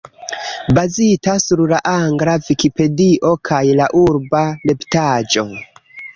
Bazita 0.77 1.33
sur 1.47 1.61
la 1.71 1.81
angla 1.91 2.35
Vikipedio 2.47 3.33
kaj 3.51 3.61
la 3.83 3.91
urba 4.01 4.43
retpaĝo. 4.65 5.47